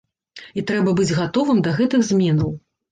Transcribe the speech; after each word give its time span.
І 0.61 0.63
трэба 0.71 0.95
быць 1.01 1.15
гатовым 1.21 1.63
да 1.69 1.77
гэтых 1.79 2.11
зменаў. 2.11 2.61